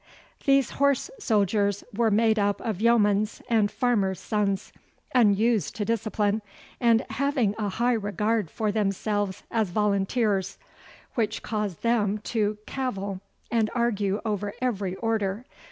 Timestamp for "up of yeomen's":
2.39-3.39